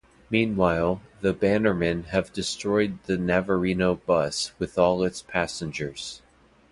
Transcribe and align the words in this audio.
Meanwhile, 0.31 0.99
the 1.21 1.31
Bannermen 1.31 2.05
have 2.05 2.33
destroyed 2.33 2.97
the 3.03 3.19
Navarino 3.19 3.97
bus 4.03 4.51
with 4.57 4.79
all 4.79 5.03
its 5.03 5.21
passengers. 5.21 6.23